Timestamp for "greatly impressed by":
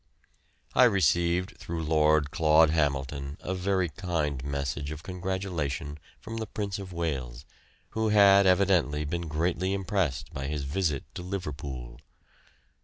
9.27-10.47